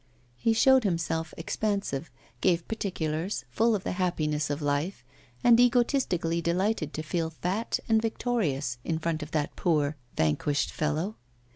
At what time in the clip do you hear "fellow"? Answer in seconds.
10.71-11.17